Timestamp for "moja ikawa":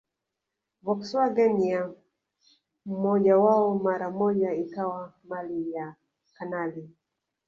4.11-5.13